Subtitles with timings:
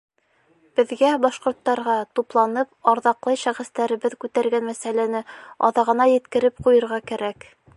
[0.77, 5.23] Беҙгә, башҡорттарға, тупланып, арҙаҡлы шәхестәребеҙ күтәргән мәсьәләне
[5.69, 7.51] аҙағына еткереп ҡуйырға кәрәк.